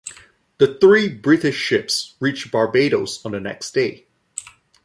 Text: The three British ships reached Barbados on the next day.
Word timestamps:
The 0.57 0.79
three 0.81 1.09
British 1.09 1.55
ships 1.57 2.15
reached 2.19 2.49
Barbados 2.51 3.23
on 3.23 3.33
the 3.33 3.39
next 3.39 3.69
day. 3.75 4.07